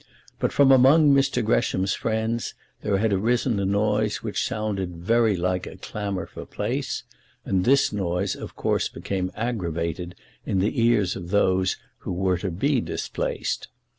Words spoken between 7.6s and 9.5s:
this noise of course became